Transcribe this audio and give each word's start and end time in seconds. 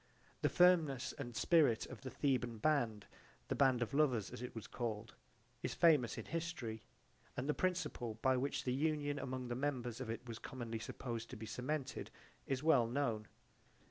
The 0.41 0.49
firmness 0.49 1.13
and 1.19 1.35
spirit 1.35 1.85
of 1.85 2.01
the 2.01 2.09
Theban 2.09 2.57
band 2.57 3.05
the 3.49 3.55
band 3.55 3.83
of 3.83 3.93
lovers 3.93 4.31
as 4.31 4.41
it 4.41 4.55
was 4.55 4.65
called 4.65 5.13
is 5.61 5.75
famous 5.75 6.17
in 6.17 6.25
history; 6.25 6.81
and 7.37 7.47
the 7.47 7.53
principle 7.53 8.15
by 8.23 8.35
which 8.35 8.63
the 8.63 8.73
union 8.73 9.19
among 9.19 9.49
the 9.49 9.53
members 9.55 10.01
of 10.01 10.09
it 10.09 10.27
was 10.27 10.39
commonly 10.39 10.79
supposed 10.79 11.29
to 11.29 11.35
be 11.37 11.45
cemented 11.45 12.09
is 12.47 12.63
well 12.63 12.87
known. 12.87 13.27